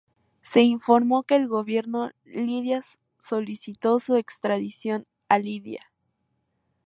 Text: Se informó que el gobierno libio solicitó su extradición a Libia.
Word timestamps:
Se 0.41 0.61
informó 0.63 1.21
que 1.21 1.35
el 1.35 1.47
gobierno 1.47 2.09
libio 2.25 2.79
solicitó 3.19 3.99
su 3.99 4.15
extradición 4.15 5.05
a 5.29 5.37
Libia. 5.37 5.91